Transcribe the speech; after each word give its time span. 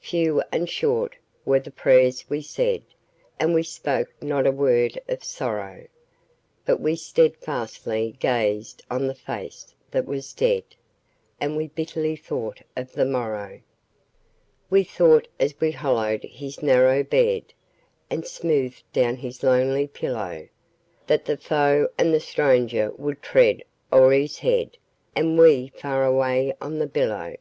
Few 0.00 0.42
and 0.50 0.66
short 0.66 1.14
were 1.44 1.60
the 1.60 1.70
prayers 1.70 2.30
we 2.30 2.40
said, 2.40 2.84
And 3.38 3.52
we 3.52 3.62
spoke 3.62 4.14
not 4.22 4.46
a 4.46 4.50
word 4.50 4.98
of 5.10 5.22
sorrow; 5.22 5.84
But 6.64 6.80
we 6.80 6.96
steadfastly 6.96 8.16
gazed 8.18 8.80
on 8.90 9.06
the 9.06 9.14
face 9.14 9.74
that 9.90 10.06
was 10.06 10.32
dead, 10.32 10.64
And 11.38 11.54
we 11.54 11.68
bitterly 11.68 12.16
thought 12.16 12.62
of 12.74 12.92
the 12.94 13.04
morrow. 13.04 13.60
We 14.70 14.84
thought 14.84 15.28
as 15.38 15.54
we 15.60 15.72
hollowed 15.72 16.22
his 16.22 16.62
narrow 16.62 17.02
bed, 17.02 17.52
And 18.08 18.26
smoothed 18.26 18.90
down 18.94 19.16
his 19.16 19.42
lonely 19.42 19.86
pillow, 19.86 20.48
That 21.08 21.26
the 21.26 21.36
foe 21.36 21.88
and 21.98 22.14
the 22.14 22.20
stranger 22.20 22.90
would 22.96 23.20
tread 23.20 23.62
o'er 23.92 24.12
his 24.12 24.38
head, 24.38 24.78
And 25.14 25.38
we 25.38 25.72
far 25.76 26.06
away 26.06 26.54
on 26.58 26.78
the 26.78 26.86
billow. 26.88 27.36